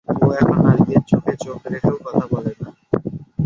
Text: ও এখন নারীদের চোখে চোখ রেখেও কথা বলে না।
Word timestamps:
ও 0.07 0.25
এখন 0.33 0.57
নারীদের 0.65 1.01
চোখে 1.07 1.33
চোখ 1.43 1.59
রেখেও 1.65 1.97
কথা 2.05 2.25
বলে 2.31 2.51
না। 2.59 2.69